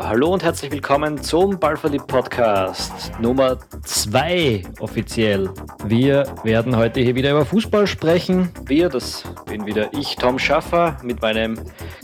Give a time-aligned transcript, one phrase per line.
[0.00, 5.50] Ja, hallo und herzlich willkommen zum Ballverliebt Podcast Nummer 2 offiziell.
[5.84, 8.50] Wir werden heute hier wieder über Fußball sprechen.
[8.64, 11.60] Wir, das bin wieder ich, Tom Schaffer, mit meinem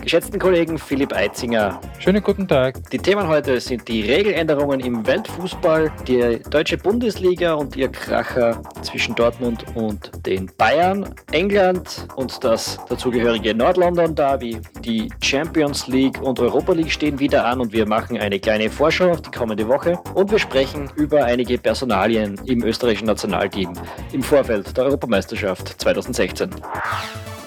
[0.07, 1.81] geschätzten Kollegen Philipp Eitzinger.
[1.99, 2.79] Schönen guten Tag.
[2.91, 9.17] Die Themen heute sind die Regeländerungen im Weltfußball, die deutsche Bundesliga und ihr Kracher zwischen
[9.17, 16.73] Dortmund und den Bayern, England und das dazugehörige Nordlondon Derby, die Champions League und Europa
[16.73, 20.31] League stehen wieder an und wir machen eine kleine Vorschau auf die kommende Woche und
[20.31, 23.73] wir sprechen über einige Personalien im österreichischen Nationalteam
[24.13, 26.51] im Vorfeld der Europameisterschaft 2016.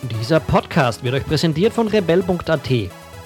[0.04, 2.70] Dieser Podcast wird euch präsentiert von rebell.at.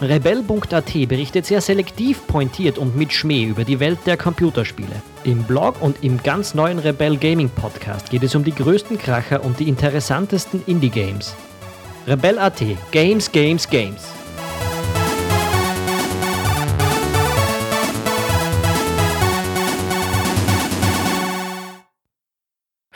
[0.01, 5.01] Rebell.at berichtet sehr selektiv, pointiert und mit Schmäh über die Welt der Computerspiele.
[5.23, 9.43] Im Blog und im ganz neuen Rebell Gaming Podcast geht es um die größten Kracher
[9.43, 11.35] und die interessantesten Indie-Games.
[12.07, 14.22] Rebell.at Games, Games, Games.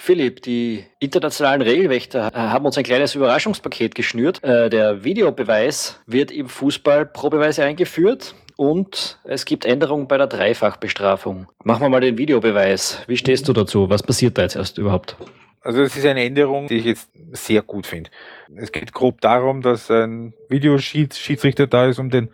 [0.08, 4.42] Philipp, die internationalen Regelwächter äh, haben uns ein kleines Überraschungspaket geschnürt.
[4.42, 11.48] Äh, der Videobeweis wird im Fußball probeweise eingeführt und es gibt Änderungen bei der Dreifachbestrafung.
[11.66, 13.02] Machen wir mal den Videobeweis.
[13.08, 13.90] Wie stehst du dazu?
[13.90, 15.18] Was passiert da jetzt erst überhaupt?
[15.60, 18.10] Also es ist eine Änderung, die ich jetzt sehr gut finde.
[18.56, 22.30] Es geht grob darum, dass ein Videoschiedsrichter da ist, um den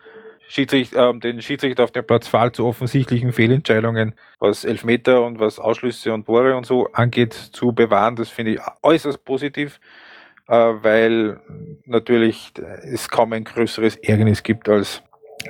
[0.48, 5.60] Schiedsrichter, äh, den Schiedsrichter auf dem Platz Fall zu offensichtlichen Fehlentscheidungen, was Elfmeter und was
[5.60, 8.16] Ausschlüsse und Tore und so angeht, zu bewahren.
[8.16, 9.80] Das finde ich äußerst positiv,
[10.48, 11.40] äh, weil
[11.86, 12.52] natürlich
[12.84, 15.02] es kaum ein größeres Ärgernis gibt, als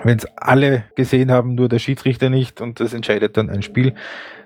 [0.03, 3.93] wenn es alle gesehen haben, nur der Schiedsrichter nicht und das entscheidet dann ein Spiel.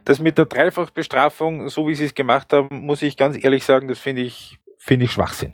[0.03, 3.87] Das mit der Dreifachbestrafung, so wie sie es gemacht haben, muss ich ganz ehrlich sagen,
[3.87, 5.53] das finde ich, finde ich Schwachsinn.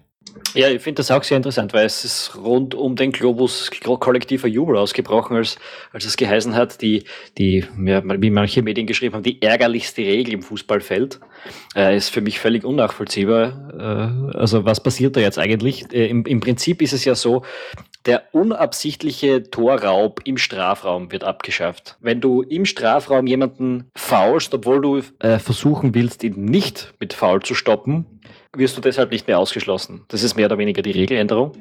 [0.53, 4.47] Ja, ich finde das auch sehr interessant, weil es ist rund um den Globus kollektiver
[4.47, 5.57] Jubel ausgebrochen, als,
[5.91, 7.05] als es geheißen hat, die,
[7.39, 11.19] die wie manche Medien geschrieben haben, die ärgerlichste Regel im Fußballfeld.
[11.75, 14.29] Äh, ist für mich völlig unnachvollziehbar.
[14.33, 15.91] Äh, also was passiert da jetzt eigentlich?
[15.91, 17.43] Äh, im, Im Prinzip ist es ja so,
[18.05, 21.97] der unabsichtliche Torraub im Strafraum wird abgeschafft.
[22.01, 27.41] Wenn du im Strafraum jemanden faulst, obwohl du äh, versuchen willst, ihn nicht mit Foul
[27.41, 28.05] zu stoppen,
[28.55, 30.05] wirst du deshalb nicht mehr ausgeschlossen.
[30.09, 31.53] Das ist mehr oder weniger die Regeländerung.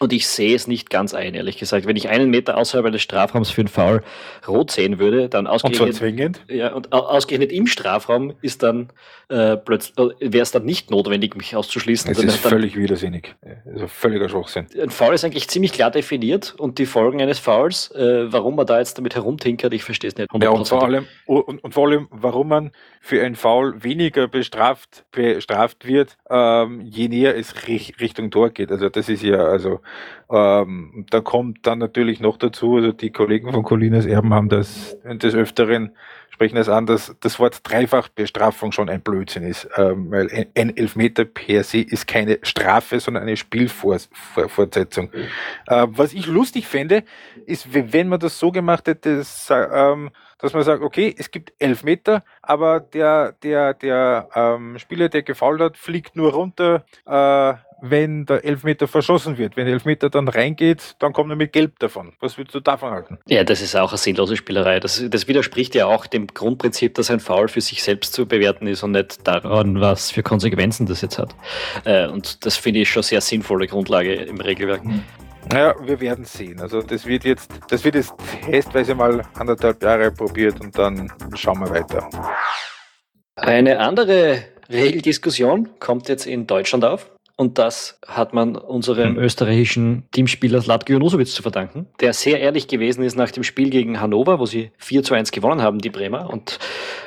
[0.00, 1.86] Und ich sehe es nicht ganz ein, ehrlich gesagt.
[1.86, 4.02] Wenn ich einen Meter außerhalb des Strafraums für einen Foul
[4.48, 6.56] rot sehen würde, dann ausgerechnet, und?
[6.56, 8.88] Ja, und ausgerechnet im Strafraum ist dann
[9.28, 12.14] äh, plötzlich, äh, wäre es dann nicht notwendig, mich auszuschließen.
[12.14, 13.34] Das ist völlig widersinnig.
[13.66, 14.66] Also völliger Schwachsinn.
[14.80, 18.66] Ein Foul ist eigentlich ziemlich klar definiert und die Folgen eines Fouls, äh, warum man
[18.66, 20.30] da jetzt damit herumtinkert, ich verstehe es nicht.
[20.42, 22.72] Ja, und vor allem, und, und vor allem, warum man
[23.02, 28.70] für ein Foul weniger bestraft, bestraft wird, äh, ähm, je näher es Richtung Tor geht.
[28.70, 29.80] Also das ist ja, also
[30.30, 34.96] ähm, da kommt dann natürlich noch dazu, also die Kollegen von Colinas Erben haben das
[35.04, 35.92] des Öfteren
[36.40, 40.74] sprechen das an, dass das Wort Dreifachbestrafung schon ein Blödsinn ist, ähm, weil ein, ein
[40.74, 45.12] Elfmeter per se ist keine Strafe, sondern eine Spielfortsetzung.
[45.66, 47.04] Äh, was ich lustig fände,
[47.44, 51.52] ist, wenn man das so gemacht hätte, dass, ähm, dass man sagt, okay, es gibt
[51.58, 58.26] Elfmeter, aber der, der, der ähm, Spieler, der gefault hat, fliegt nur runter, äh, wenn
[58.26, 59.56] der Elfmeter verschossen wird.
[59.56, 62.12] Wenn der Elfmeter dann reingeht, dann kommt er mit Gelb davon.
[62.20, 63.18] Was würdest du davon halten?
[63.26, 64.80] Ja, das ist auch eine sinnlose Spielerei.
[64.80, 68.66] Das, das widerspricht ja auch dem Grundprinzip, dass ein Foul für sich selbst zu bewerten
[68.66, 71.34] ist und nicht daran, was für Konsequenzen das jetzt hat.
[71.84, 74.84] Äh, und das finde ich schon sehr sinnvolle Grundlage im Regelwerk.
[74.84, 75.02] Mhm.
[75.52, 76.60] Naja, wir werden sehen.
[76.60, 81.60] Also das wird jetzt, das wird jetzt testweise mal anderthalb Jahre probiert und dann schauen
[81.60, 82.08] wir weiter.
[83.34, 87.10] Eine andere Regeldiskussion kommt jetzt in Deutschland auf.
[87.36, 89.18] Und das hat man unserem mhm.
[89.20, 93.98] österreichischen Teamspieler Latko Jonosovic zu verdanken, der sehr ehrlich gewesen ist nach dem Spiel gegen
[93.98, 96.28] Hannover, wo sie 4 zu 1 gewonnen haben, die Bremer.
[96.28, 96.58] Und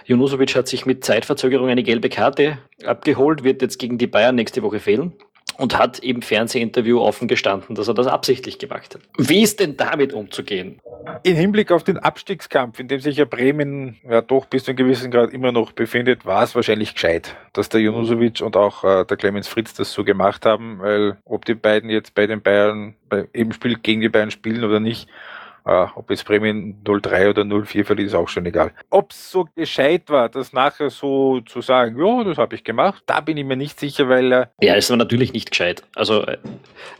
[0.05, 4.63] Jonosovic hat sich mit Zeitverzögerung eine gelbe Karte abgeholt, wird jetzt gegen die Bayern nächste
[4.63, 5.13] Woche fehlen
[5.57, 9.01] und hat im Fernsehinterview offen gestanden, dass er das absichtlich gemacht hat.
[9.17, 10.79] Wie ist denn damit umzugehen?
[11.23, 14.77] In Hinblick auf den Abstiegskampf, in dem sich ja Bremen ja doch bis zu einem
[14.77, 19.05] gewissen Grad immer noch befindet, war es wahrscheinlich gescheit, dass der Junusovic und auch äh,
[19.05, 22.95] der Clemens Fritz das so gemacht haben, weil ob die beiden jetzt bei den Bayern
[23.09, 25.09] bei, im Spiel gegen die Bayern spielen oder nicht,
[25.65, 28.71] Uh, ob jetzt Bremen 03 oder 04 verliert, ist auch schon egal.
[28.89, 33.01] Ob es so gescheit war, das nachher so zu sagen, ja, das habe ich gemacht,
[33.05, 34.51] da bin ich mir nicht sicher, weil er.
[34.61, 35.83] Ja, es war natürlich nicht gescheit.
[35.95, 36.37] Also äh,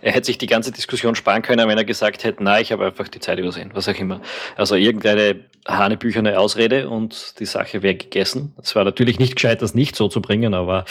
[0.02, 2.86] er hätte sich die ganze Diskussion sparen können, wenn er gesagt hätte, nein, ich habe
[2.86, 4.22] einfach die Zeit übersehen, was auch immer.
[4.56, 8.56] Also irgendeine hanebücherne Ausrede und die Sache wäre gegessen.
[8.62, 10.86] Es war natürlich nicht gescheit, das nicht so zu bringen, aber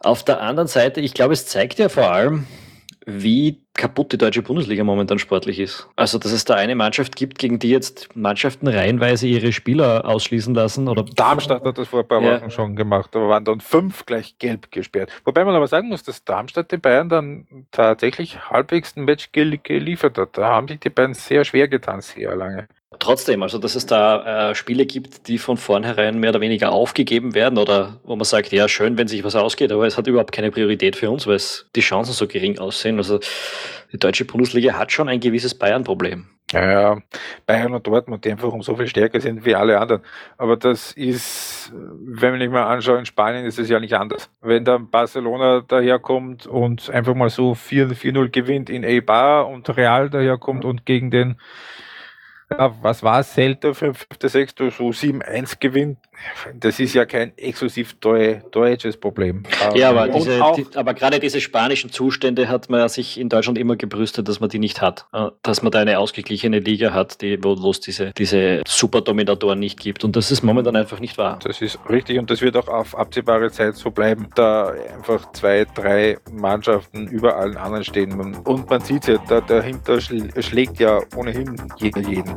[0.00, 2.46] auf der anderen Seite, ich glaube, es zeigt ja vor allem,
[3.06, 5.88] wie kaputt die deutsche Bundesliga momentan sportlich ist.
[5.96, 10.54] Also, dass es da eine Mannschaft gibt, gegen die jetzt Mannschaften reihenweise ihre Spieler ausschließen
[10.54, 10.88] lassen.
[10.88, 12.50] Oder Darmstadt hat das vor ein paar Wochen ja.
[12.50, 15.10] schon gemacht, aber waren dann fünf gleich gelb gesperrt.
[15.24, 20.18] Wobei man aber sagen muss, dass Darmstadt den Bayern dann tatsächlich halbwegs ein Match geliefert
[20.18, 20.36] hat.
[20.36, 22.68] Da haben sich die beiden sehr schwer getan, sehr lange.
[22.98, 27.34] Trotzdem, also dass es da äh, Spiele gibt, die von vornherein mehr oder weniger aufgegeben
[27.34, 30.32] werden oder wo man sagt, ja, schön, wenn sich was ausgeht, aber es hat überhaupt
[30.32, 32.96] keine Priorität für uns, weil es die Chancen so gering aussehen.
[32.96, 33.20] Also
[33.92, 36.26] die deutsche Bundesliga hat schon ein gewisses Bayern-Problem.
[36.50, 36.98] Ja, ja,
[37.44, 40.02] Bayern und Dortmund, die einfach um so viel stärker sind wie alle anderen.
[40.38, 44.30] Aber das ist, wenn ich mal anschaue, in Spanien ist es ja nicht anders.
[44.40, 50.64] Wenn dann Barcelona daherkommt und einfach mal so 4-0 gewinnt in Eibar und Real daherkommt
[50.64, 51.36] und gegen den
[52.50, 53.32] was war es?
[53.32, 55.98] Für fünfte, sechste, so 7-1 gewinnt.
[56.54, 59.42] Das ist ja kein exklusiv deutsches Problem.
[59.74, 63.76] Ja, aber, diese, die, aber gerade diese spanischen Zustände hat man sich in Deutschland immer
[63.76, 65.06] gebrüstet, dass man die nicht hat.
[65.12, 69.78] Äh, dass man da eine ausgeglichene Liga hat, die, wo es diese, diese Superdominatoren nicht
[69.78, 70.04] gibt.
[70.04, 71.38] Und das ist momentan einfach nicht wahr.
[71.42, 75.66] Das ist richtig und das wird auch auf absehbare Zeit so bleiben, da einfach zwei,
[75.74, 78.08] drei Mannschaften über allen anderen stehen.
[78.44, 82.36] Und man sieht ja, da, dahinter schlägt ja ohnehin jeder jeden.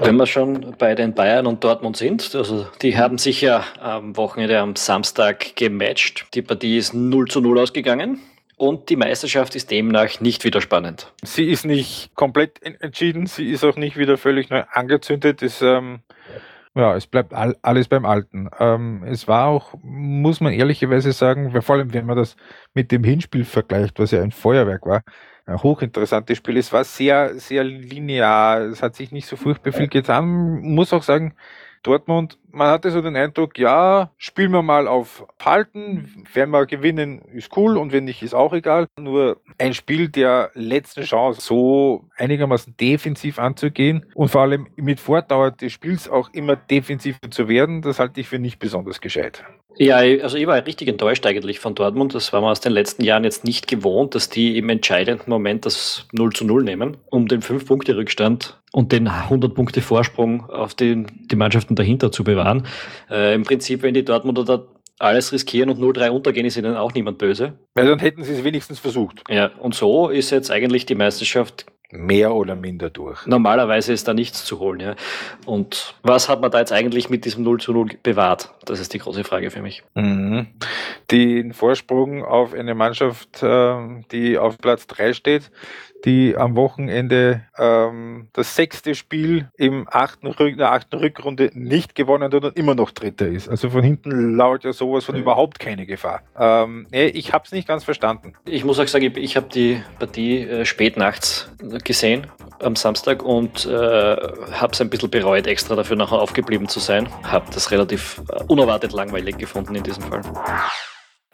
[0.00, 4.16] Wenn wir schon bei den Bayern und Dortmund sind, also die haben sich ja am
[4.16, 6.26] Wochenende am Samstag gematcht.
[6.34, 8.20] Die Partie ist 0 zu 0 ausgegangen.
[8.58, 11.12] Und die Meisterschaft ist demnach nicht wieder spannend.
[11.22, 15.42] Sie ist nicht komplett entschieden, sie ist auch nicht wieder völlig neu angezündet.
[15.42, 16.00] Es, ähm,
[16.74, 18.48] ja, es bleibt all, alles beim Alten.
[18.58, 22.36] Ähm, es war auch, muss man ehrlicherweise sagen, vor allem wenn man das
[22.72, 25.02] mit dem Hinspiel vergleicht, was ja ein Feuerwerk war,
[25.48, 26.56] hochinteressantes Spiel.
[26.56, 28.60] Es war sehr, sehr linear.
[28.60, 30.60] Es hat sich nicht so furchtbar viel getan.
[30.62, 31.34] Muss auch sagen,
[31.82, 37.20] Dortmund, man hatte so den Eindruck, ja, spielen wir mal auf Halten, wenn wir gewinnen,
[37.32, 38.86] ist cool und wenn nicht, ist auch egal.
[38.98, 45.50] Nur ein Spiel der letzten Chance, so einigermaßen defensiv anzugehen und vor allem mit Fortdauer
[45.52, 49.44] des Spiels auch immer defensiver zu werden, das halte ich für nicht besonders gescheit.
[49.78, 52.14] Ja, also ich war richtig enttäuscht eigentlich von Dortmund.
[52.14, 55.66] Das war man aus den letzten Jahren jetzt nicht gewohnt, dass die im entscheidenden Moment
[55.66, 61.74] das 0 zu 0 nehmen, um den 5-Punkte-Rückstand und den 100-Punkte-Vorsprung auf den, die Mannschaften
[61.74, 62.45] dahinter zu bewahren.
[63.10, 64.64] Äh, Im Prinzip, wenn die Dortmunder da
[64.98, 67.58] alles riskieren und 0-3 untergehen, ist ihnen auch niemand böse.
[67.74, 69.22] Weil dann hätten sie es wenigstens versucht.
[69.28, 73.26] Ja, und so ist jetzt eigentlich die Meisterschaft mehr oder minder durch.
[73.26, 74.94] Normalerweise ist da nichts zu holen, ja.
[75.44, 78.52] Und was hat man da jetzt eigentlich mit diesem 0 zu 0 bewahrt?
[78.64, 79.82] Das ist die große Frage für mich.
[79.94, 80.48] Mhm.
[81.10, 85.50] Den Vorsprung auf eine Mannschaft, ähm, die auf Platz 3 steht,
[86.04, 92.24] die am Wochenende ähm, das sechste Spiel im achten, in der achten Rückrunde nicht gewonnen
[92.24, 93.48] hat und immer noch Dritter ist.
[93.48, 96.22] Also von hinten lauert ja sowas von überhaupt keine Gefahr.
[96.38, 98.34] Ähm, nee, ich habe es nicht ganz verstanden.
[98.44, 101.50] Ich muss auch sagen, ich habe die Partie äh, spät nachts
[101.84, 102.26] gesehen
[102.62, 107.08] am Samstag und äh, habe es ein bisschen bereut, extra dafür nachher aufgeblieben zu sein.
[107.22, 110.22] Habe das relativ äh, unerwartet langweilig gefunden in diesem Fall.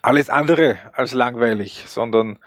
[0.01, 2.39] Alles andere als langweilig, sondern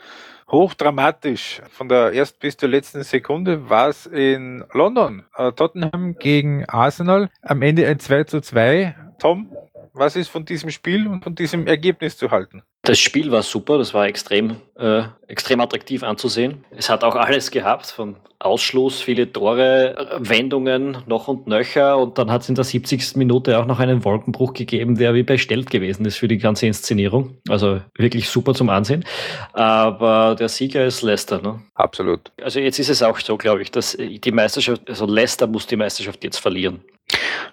[0.48, 1.62] hochdramatisch.
[1.70, 5.24] Von der ersten bis zur letzten Sekunde war es in London.
[5.36, 7.30] Äh, Tottenham gegen Arsenal.
[7.42, 8.94] Am Ende ein 2 zu 2.
[9.18, 9.56] Tom,
[9.92, 12.62] was ist von diesem Spiel und von diesem Ergebnis zu halten?
[12.86, 16.64] Das Spiel war super, das war extrem, äh, extrem attraktiv anzusehen.
[16.70, 22.30] Es hat auch alles gehabt, von Ausschluss, viele Tore, Wendungen noch und nöcher und dann
[22.30, 23.16] hat es in der 70.
[23.16, 27.36] Minute auch noch einen Wolkenbruch gegeben, der wie bestellt gewesen ist für die ganze Inszenierung.
[27.48, 29.04] Also wirklich super zum Ansehen.
[29.52, 31.42] Aber der Sieger ist Leicester.
[31.42, 31.58] Ne?
[31.74, 32.30] Absolut.
[32.40, 35.76] Also jetzt ist es auch so, glaube ich, dass die Meisterschaft, also Leicester muss die
[35.76, 36.82] Meisterschaft jetzt verlieren.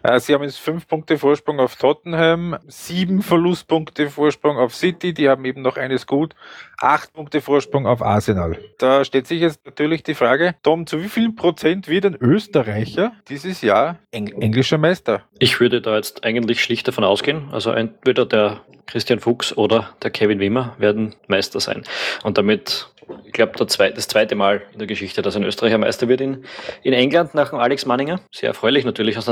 [0.03, 5.29] Äh, sie haben jetzt fünf Punkte Vorsprung auf Tottenham, sieben Verlustpunkte Vorsprung auf City, die
[5.29, 6.35] haben eben noch eines gut,
[6.79, 8.57] acht Punkte Vorsprung auf Arsenal.
[8.77, 13.13] Da stellt sich jetzt natürlich die Frage, Tom, zu wie viel Prozent wird ein Österreicher
[13.29, 15.23] dieses Jahr Eng englischer Meister?
[15.39, 20.11] Ich würde da jetzt eigentlich schlicht davon ausgehen, also entweder der Christian Fuchs oder der
[20.11, 21.83] Kevin Wimmer werden Meister sein.
[22.23, 22.89] Und damit
[23.25, 26.45] ich glaube, das zweite Mal in der Geschichte, dass ein Österreicher Meister wird in,
[26.83, 28.19] in England nach dem Alex Manninger.
[28.31, 29.25] Sehr erfreulich natürlich aus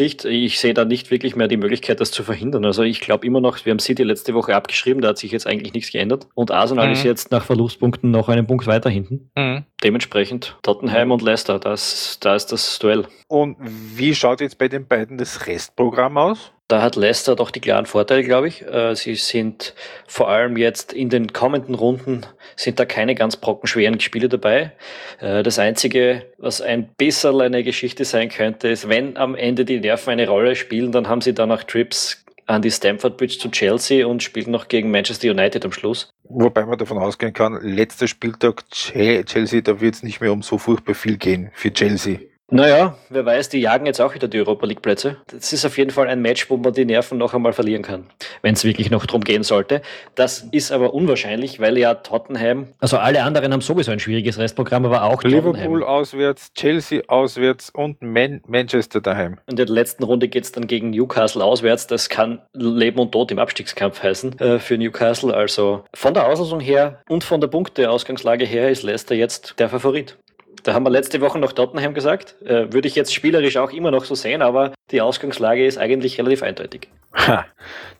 [0.00, 0.24] Nationalteamsicht.
[0.24, 2.64] Ich sehe da nicht wirklich mehr die Möglichkeit, das zu verhindern.
[2.64, 5.46] Also ich glaube immer noch, wir haben City letzte Woche abgeschrieben, da hat sich jetzt
[5.46, 6.26] eigentlich nichts geändert.
[6.34, 6.92] Und Arsenal mhm.
[6.92, 9.30] ist jetzt nach Verlustpunkten noch einen Punkt weiter hinten.
[9.36, 9.64] Mhm.
[9.82, 13.06] Dementsprechend Tottenham und Leicester, das, da ist das Duell.
[13.28, 16.52] Und wie schaut jetzt bei den beiden das Restprogramm aus?
[16.70, 18.64] Da hat Leicester doch die klaren Vorteile, glaube ich.
[18.64, 19.74] Äh, sie sind
[20.06, 22.20] vor allem jetzt in den kommenden Runden
[22.54, 24.70] sind da keine ganz brockenschweren Spiele dabei.
[25.18, 29.80] Äh, das Einzige, was ein bisschen eine Geschichte sein könnte, ist, wenn am Ende die
[29.80, 34.06] Nerven eine Rolle spielen, dann haben sie danach Trips an die Stamford Bridge zu Chelsea
[34.06, 36.12] und spielen noch gegen Manchester United am Schluss.
[36.22, 40.56] Wobei man davon ausgehen kann, letzter Spieltag Chelsea, da wird es nicht mehr um so
[40.56, 42.29] furchtbar viel gehen für Chelsea.
[42.52, 45.18] Naja, wer weiß, die jagen jetzt auch wieder die Europa League Plätze.
[45.28, 48.06] Das ist auf jeden Fall ein Match, wo man die Nerven noch einmal verlieren kann,
[48.42, 49.82] wenn es wirklich noch drum gehen sollte.
[50.16, 54.84] Das ist aber unwahrscheinlich, weil ja Tottenham, also alle anderen haben sowieso ein schwieriges Restprogramm,
[54.84, 55.82] aber auch Liverpool Tottenham.
[55.84, 59.38] auswärts, Chelsea auswärts und Man Manchester daheim.
[59.46, 61.86] In der letzten Runde geht es dann gegen Newcastle auswärts.
[61.86, 65.32] Das kann Leben und Tod im Abstiegskampf heißen äh, für Newcastle.
[65.32, 70.16] Also von der Auslosung her und von der Punkteausgangslage her ist Leicester jetzt der Favorit.
[70.62, 72.36] Da haben wir letzte Woche noch Tottenham gesagt.
[72.42, 76.18] Äh, würde ich jetzt spielerisch auch immer noch so sehen, aber die Ausgangslage ist eigentlich
[76.18, 76.88] relativ eindeutig.
[77.14, 77.46] Ha,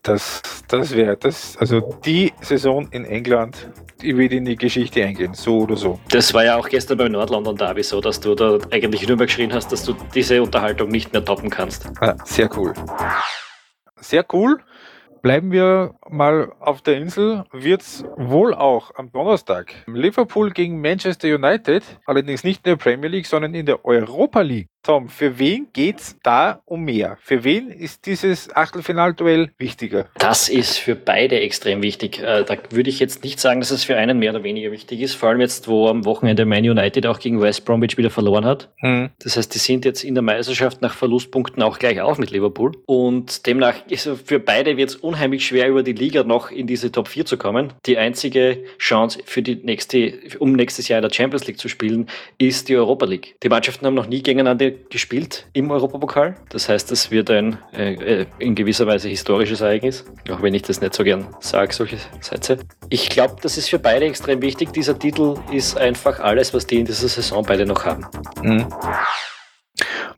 [0.03, 1.57] das das wäre das.
[1.59, 3.69] Also die Saison in England,
[4.01, 5.99] die wird in die Geschichte eingehen, so oder so.
[6.11, 9.27] Das war ja auch gestern beim Nordlondon Derby so, dass du da eigentlich nur mehr
[9.27, 11.89] geschrien hast, dass du diese Unterhaltung nicht mehr toppen kannst.
[12.01, 12.73] Ah, sehr cool.
[13.97, 14.61] Sehr cool.
[15.23, 19.75] Bleiben wir mal auf der Insel, wird es wohl auch am Donnerstag.
[19.87, 24.69] Liverpool gegen Manchester United, allerdings nicht in der Premier League, sondern in der Europa League
[24.83, 27.19] Tom, für wen geht's da um mehr?
[27.21, 30.07] Für wen ist dieses Achtelfinalduell wichtiger?
[30.19, 32.19] Das ist für beide extrem wichtig.
[32.21, 35.03] Äh, da würde ich jetzt nicht sagen, dass es für einen mehr oder weniger wichtig
[35.03, 35.15] ist.
[35.15, 38.71] Vor allem jetzt, wo am Wochenende Man United auch gegen West Bromwich wieder verloren hat.
[38.79, 39.11] Hm.
[39.19, 42.73] Das heißt, die sind jetzt in der Meisterschaft nach Verlustpunkten auch gleich auf mit Liverpool.
[42.87, 46.91] Und demnach ist für beide wird es unheimlich schwer, über die Liga noch in diese
[46.91, 47.75] Top 4 zu kommen.
[47.85, 52.09] Die einzige Chance für die nächste, um nächstes Jahr in der Champions League zu spielen,
[52.39, 53.37] ist die Europa League.
[53.43, 56.37] Die Mannschaften haben noch nie gegeneinander gespielt im Europapokal.
[56.49, 60.63] Das heißt, es wird ein äh, äh, in gewisser Weise historisches Ereignis, auch wenn ich
[60.63, 62.59] das nicht so gern sage, solche Sätze.
[62.89, 64.73] Ich glaube, das ist für beide extrem wichtig.
[64.73, 68.07] Dieser Titel ist einfach alles, was die in dieser Saison beide noch haben.
[68.43, 68.67] Mhm.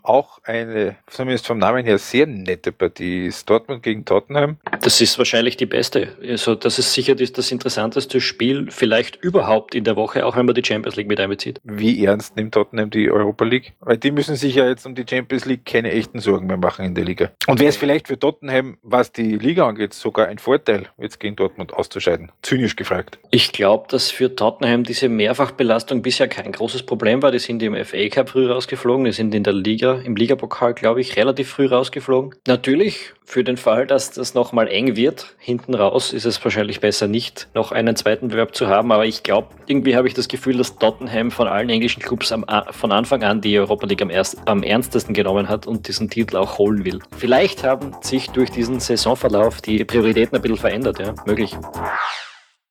[0.02, 4.56] Auch eine, zumindest vom Namen her, sehr nette Partie ist Dortmund gegen Tottenham.
[4.80, 6.08] Das ist wahrscheinlich die beste.
[6.26, 10.46] Also das ist sicher das, das interessanteste Spiel vielleicht überhaupt in der Woche, auch wenn
[10.46, 11.60] man die Champions League mit einbezieht.
[11.62, 13.74] Wie ernst nimmt Tottenham die Europa League?
[13.80, 16.84] Weil die müssen sich ja jetzt um die Champions League keine echten Sorgen mehr machen
[16.84, 17.30] in der Liga.
[17.46, 21.36] Und wäre es vielleicht für Tottenham, was die Liga angeht, sogar ein Vorteil, jetzt gegen
[21.36, 22.32] Dortmund auszuscheiden?
[22.42, 23.18] Zynisch gefragt.
[23.30, 27.30] Ich glaube, dass für Tottenham diese Mehrfachbelastung bisher kein großes Problem war.
[27.30, 31.00] Die sind im FA Cup früh rausgeflogen, die sind in der Liga, im Ligapokal, glaube
[31.00, 32.34] ich, relativ früh rausgeflogen.
[32.46, 37.08] Natürlich, für den Fall, dass das nochmal eng wird, hinten raus, ist es wahrscheinlich besser
[37.08, 38.92] nicht, noch einen zweiten Verb zu haben.
[38.92, 42.44] Aber ich glaube, irgendwie habe ich das Gefühl, dass Tottenham von allen englischen Clubs am,
[42.70, 46.36] von Anfang an die Europa League am, erst, am ernstesten genommen hat und diesen Titel
[46.36, 47.00] auch holen will.
[47.16, 51.56] Vielleicht haben sich durch diesen Saisonverlauf die Prioritäten ein bisschen verändert, ja, möglich.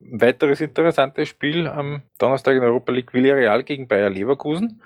[0.00, 4.80] Ein weiteres interessantes Spiel am Donnerstag in der Europa League Villarreal gegen Bayer Leverkusen.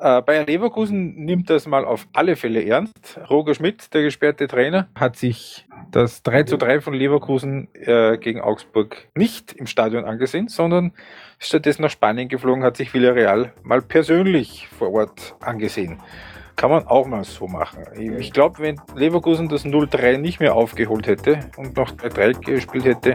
[0.00, 3.20] Äh, Bayer Leverkusen nimmt das mal auf alle Fälle ernst.
[3.28, 8.40] Roger Schmidt, der gesperrte Trainer, hat sich das 3 zu 3 von Leverkusen äh, gegen
[8.40, 10.92] Augsburg nicht im Stadion angesehen, sondern
[11.38, 16.00] stattdessen nach Spanien geflogen, hat sich Villarreal mal persönlich vor Ort angesehen.
[16.56, 17.84] Kann man auch mal so machen.
[17.98, 23.14] Ich glaube, wenn Leverkusen das 0-3 nicht mehr aufgeholt hätte und noch 3-3 gespielt hätte,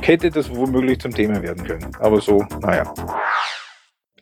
[0.00, 1.90] hätte das womöglich zum Thema werden können.
[2.00, 2.92] Aber so, naja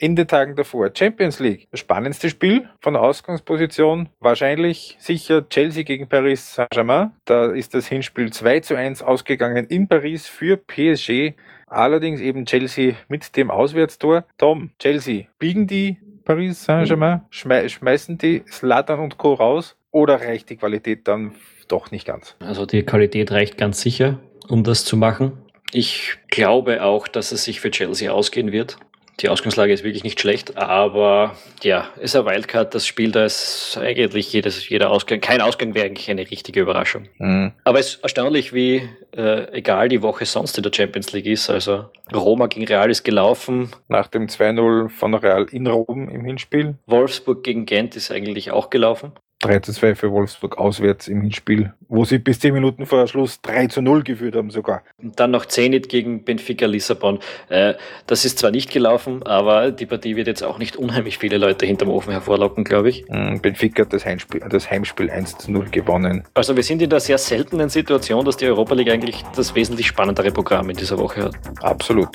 [0.03, 0.91] in den Tagen davor.
[0.93, 7.13] Champions League, das spannendste Spiel von der Ausgangsposition, wahrscheinlich sicher Chelsea gegen Paris Saint-Germain.
[7.25, 11.35] Da ist das Hinspiel 2 zu 1 ausgegangen in Paris für PSG.
[11.69, 14.25] Allerdings eben Chelsea mit dem Auswärtstor.
[14.39, 19.35] Tom, Chelsea, biegen die Paris Saint-Germain, schmei schmeißen die Slatan und Co.
[19.35, 21.37] raus oder reicht die Qualität dann
[21.69, 22.35] doch nicht ganz?
[22.41, 24.19] Also die Qualität reicht ganz sicher,
[24.49, 25.39] um das zu machen.
[25.71, 28.79] Ich glaube auch, dass es sich für Chelsea ausgehen wird.
[29.21, 33.79] Die Ausgangslage ist wirklich nicht schlecht, aber ja, ist ein Wildcard, das Spiel, da ist
[33.81, 37.09] eigentlich jedes, jeder Ausgang, kein Ausgang wäre eigentlich eine richtige Überraschung.
[37.19, 37.53] Mhm.
[37.65, 41.51] Aber es ist erstaunlich, wie äh, egal die Woche sonst in der Champions League ist.
[41.51, 43.71] Also Roma gegen Real ist gelaufen.
[43.89, 46.77] Nach dem 2-0 von Real in Rom im Hinspiel.
[46.87, 49.13] Wolfsburg gegen Gent ist eigentlich auch gelaufen.
[49.43, 53.41] 3 zu 2 für Wolfsburg auswärts im Hinspiel, wo sie bis 10 Minuten vor Schluss
[53.43, 54.83] 3 zu 0 geführt haben sogar.
[55.03, 57.19] Und dann noch Zenit gegen Benfica Lissabon.
[57.49, 57.75] Äh,
[58.07, 61.67] das ist zwar nicht gelaufen, aber die Partie wird jetzt auch nicht unheimlich viele Leute
[61.67, 63.05] hinterm Ofen hervorlocken, glaube ich.
[63.09, 66.25] Mm, Benfica hat das Heimspiel, das Heimspiel 1 zu 0 gewonnen.
[66.35, 69.89] Also wir sind in der sehr seltenen Situation, dass die Europa League eigentlich das wesentlich
[69.89, 71.35] spannendere Programm in dieser Woche hat.
[71.61, 72.09] Absolut.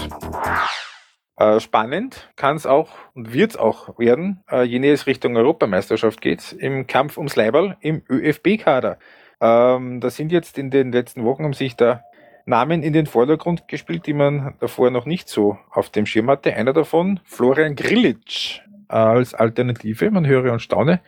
[1.38, 5.38] Äh, spannend kann es auch und wird es auch werden, äh, je näher es Richtung
[5.38, 8.98] Europameisterschaft geht, im Kampf ums Leiberl im ÖFB-Kader.
[9.39, 12.03] Ähm, da sind jetzt in den letzten Wochen haben sich da
[12.48, 16.56] Namen in den Vordergrund gespielt, die man davor noch nicht so auf dem Schirm hatte.
[16.56, 21.01] Einer davon, Florian Grillitsch, äh, als Alternative, man höre und staune,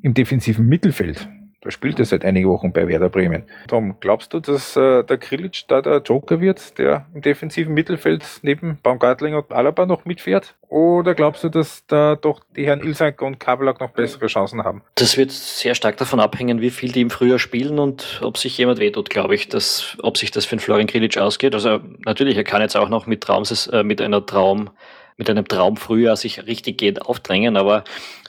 [0.00, 1.28] im defensiven Mittelfeld.
[1.64, 3.44] Da spielt er seit einigen Wochen bei Werder Bremen.
[3.68, 8.22] Tom, glaubst du, dass äh, der Krilic da der Joker wird, der im defensiven Mittelfeld
[8.42, 10.54] neben Baumgartling und Alaba noch mitfährt?
[10.68, 14.82] Oder glaubst du, dass da doch die Herren Ilsank und Kabelak noch bessere Chancen haben?
[14.96, 18.58] Das wird sehr stark davon abhängen, wie viel die im Frühjahr spielen und ob sich
[18.58, 21.54] jemand wehtut, glaube ich, dass, ob sich das für den Florian Krilic ausgeht.
[21.54, 24.68] Also natürlich, er kann jetzt auch noch mit, Traums, äh, mit einer Traum,
[25.16, 27.84] mit einem Traum Frühjahr sich richtig geht aufdrängen, aber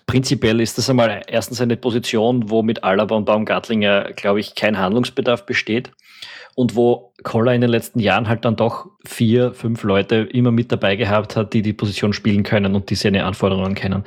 [0.08, 4.78] Prinzipiell ist das einmal erstens eine Position, wo mit Alaba und Baumgartlinger, glaube ich, kein
[4.78, 5.92] Handlungsbedarf besteht
[6.56, 10.72] und wo Koller in den letzten Jahren halt dann doch vier, fünf Leute immer mit
[10.72, 14.04] dabei gehabt hat, die die Position spielen können und die seine Anforderungen kennen.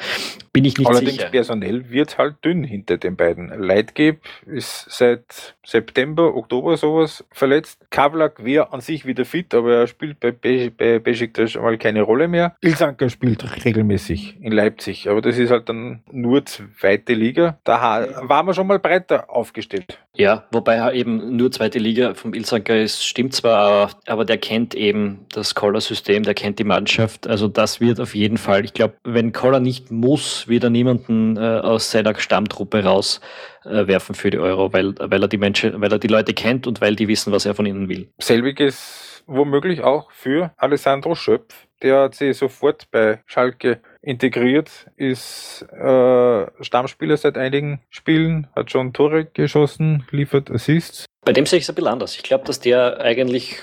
[0.52, 1.28] Bin ich nicht Allerdings sicher.
[1.28, 3.48] personell wird halt dünn hinter den beiden.
[3.48, 7.80] Leitgeb ist seit September, Oktober sowas verletzt.
[7.90, 12.02] Kavlak wäre an sich wieder fit, aber er spielt bei, Be bei Besiktas mal keine
[12.02, 12.56] Rolle mehr.
[12.60, 17.58] Ilsanker spielt regelmäßig in Leipzig, aber das ist halt dann nur zweite Liga.
[17.64, 19.98] Da waren wir schon mal breiter aufgestellt.
[20.14, 25.26] Ja, wobei eben nur zweite Liga vom Ilsanker ist, stimmt zwar, aber der kennt eben
[25.32, 27.26] das Collar-System, der kennt die Mannschaft.
[27.26, 31.36] Also das wird auf jeden Fall, ich glaube, wenn Collar nicht muss, wird er niemanden
[31.36, 35.92] äh, aus seiner Stammtruppe rauswerfen äh, für die Euro, weil, weil er die Menschen, weil
[35.92, 38.08] er die Leute kennt und weil die wissen, was er von ihnen will.
[38.18, 41.66] Selbiges womöglich auch für Alessandro Schöpf.
[41.82, 48.92] Der hat sich sofort bei Schalke integriert, ist äh, Stammspieler seit einigen Spielen, hat schon
[48.92, 51.06] Tore geschossen, liefert Assists.
[51.24, 52.16] Bei dem sehe ich es ein bisschen anders.
[52.16, 53.56] Ich glaube, dass der eigentlich,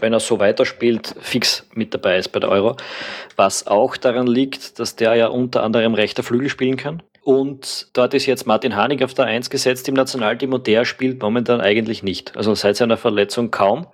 [0.00, 2.76] wenn er so weiterspielt, fix mit dabei ist bei der Euro.
[3.36, 7.02] Was auch daran liegt, dass der ja unter anderem rechter Flügel spielen kann.
[7.22, 11.22] Und dort ist jetzt Martin Hanig auf der Eins gesetzt im Nationalteam und der spielt
[11.22, 12.36] momentan eigentlich nicht.
[12.36, 13.86] Also seit seiner Verletzung kaum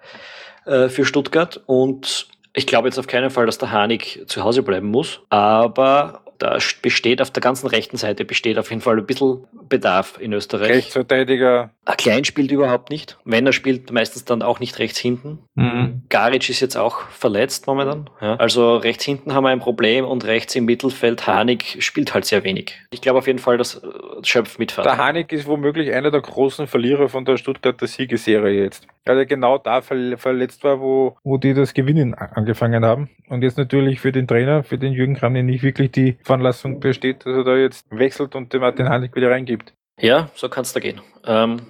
[0.65, 1.61] äh, für Stuttgart.
[1.67, 5.21] Und ich glaube jetzt auf keinen Fall, dass der Hanig zu Hause bleiben muss.
[5.31, 10.19] Aber da besteht auf der ganzen rechten Seite besteht auf jeden Fall ein bisschen Bedarf
[10.21, 10.71] in Österreich.
[10.71, 11.71] Rechtsverteidiger.
[11.97, 13.19] Klein spielt überhaupt nicht.
[13.25, 15.39] Wenn er spielt, meistens dann auch nicht rechts hinten.
[15.55, 16.03] Mhm.
[16.09, 18.09] Garic ist jetzt auch verletzt momentan.
[18.21, 18.37] Ja.
[18.37, 22.45] Also rechts hinten haben wir ein Problem und rechts im Mittelfeld Hanig spielt halt sehr
[22.45, 22.75] wenig.
[22.91, 23.89] Ich glaube auf jeden Fall, dass äh,
[24.23, 24.87] Schöpf mitfährt.
[24.87, 28.87] Der Hanig ist womöglich einer der großen Verlierer von der Stuttgarter Siegeserie jetzt.
[29.05, 33.09] Weil er genau da verletzt war, wo, wo die das Gewinnen angefangen haben.
[33.29, 37.27] Und jetzt natürlich für den Trainer, für den Jürgen Kramny nicht wirklich die Veranlassung besteht,
[37.27, 39.73] dass er da jetzt wechselt und den Martin Hanig wieder reingibt.
[40.01, 41.01] Ja, so kann es da gehen.
[41.27, 41.61] Ähm,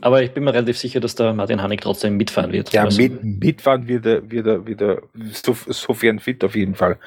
[0.00, 2.72] aber ich bin mir relativ sicher, dass der Martin Hanig trotzdem mitfahren wird.
[2.72, 6.74] Ja, also, mit, mitfahren wird er, wird er, wird er so, sofern fit auf jeden
[6.74, 6.98] Fall.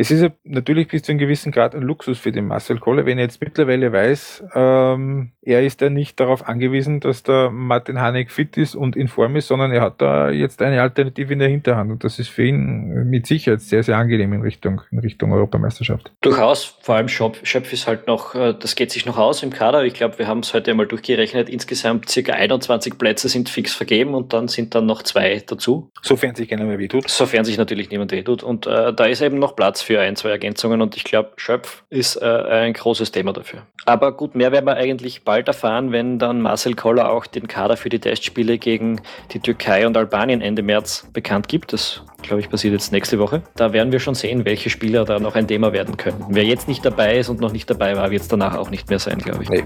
[0.00, 3.04] Es ist ja natürlich bis zu einem gewissen Grad ein Luxus für den Marcel Koller,
[3.04, 8.00] wenn er jetzt mittlerweile weiß, ähm, er ist ja nicht darauf angewiesen, dass der Martin
[8.00, 11.40] Hanek fit ist und in Form ist, sondern er hat da jetzt eine Alternative in
[11.40, 15.00] der Hinterhand und das ist für ihn mit Sicherheit sehr, sehr angenehm in Richtung, in
[15.00, 16.12] Richtung Europameisterschaft.
[16.20, 19.50] Durchaus, vor allem Schöpf, Schöpf ist halt noch, äh, das geht sich noch aus im
[19.50, 19.82] Kader.
[19.84, 21.48] Ich glaube, wir haben es heute einmal durchgerechnet.
[21.48, 25.90] Insgesamt circa 21 Plätze sind fix vergeben und dann sind dann noch zwei dazu.
[26.02, 27.08] Sofern sich keiner mehr wehtut.
[27.08, 28.44] Sofern sich natürlich niemand wehtut.
[28.44, 31.82] Und äh, da ist eben noch Platz für ein, zwei Ergänzungen und ich glaube, Schöpf
[31.88, 33.62] ist äh, ein großes Thema dafür.
[33.86, 37.78] Aber gut, mehr werden wir eigentlich bald erfahren, wenn dann Marcel Koller auch den Kader
[37.78, 39.00] für die Testspiele gegen
[39.32, 41.72] die Türkei und Albanien Ende März bekannt gibt.
[41.72, 43.40] Das, glaube ich, passiert jetzt nächste Woche.
[43.56, 46.22] Da werden wir schon sehen, welche Spieler da noch ein Thema werden können.
[46.28, 48.90] Wer jetzt nicht dabei ist und noch nicht dabei war, wird es danach auch nicht
[48.90, 49.48] mehr sein, glaube ich.
[49.48, 49.64] Nee.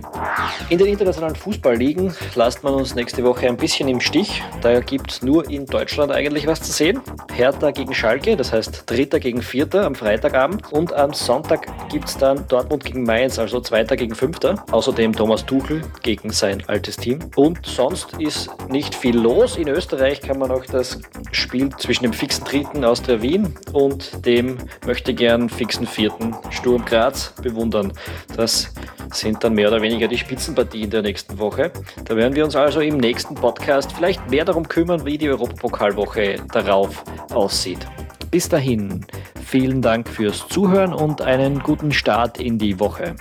[0.68, 4.40] In den internationalen Fußballligen lasst man uns nächste Woche ein bisschen im Stich.
[4.60, 7.00] Da gibt es nur in Deutschland eigentlich was zu sehen.
[7.34, 10.42] Hertha gegen Schalke, das heißt Dritter gegen Vierter am Freitagabend.
[10.42, 10.72] Abend.
[10.72, 14.64] Und am Sonntag gibt es dann Dortmund gegen Mainz, also Zweiter gegen Fünfter.
[14.70, 17.20] Außerdem Thomas Tuchel gegen sein altes Team.
[17.36, 19.56] Und sonst ist nicht viel los.
[19.56, 24.26] In Österreich kann man auch das Spiel zwischen dem fixen Dritten aus der Wien und
[24.26, 27.92] dem möchte gern fixen Vierten Sturm Graz bewundern.
[28.36, 28.72] Das
[29.12, 31.70] sind dann mehr oder weniger die Spitzenpartien der nächsten Woche.
[32.04, 36.36] Da werden wir uns also im nächsten Podcast vielleicht mehr darum kümmern, wie die Europapokalwoche
[36.52, 37.86] darauf aussieht.
[38.30, 39.04] Bis dahin,
[39.52, 43.16] vielen Dank fürs Zuhören und einen guten Start in die Woche.